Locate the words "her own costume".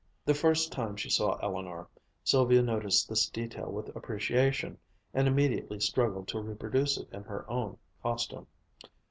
7.25-8.47